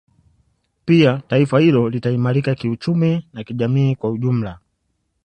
[0.85, 4.59] Pia taifa hilo litaimarika kiuchumi na kijamii kwa ujumla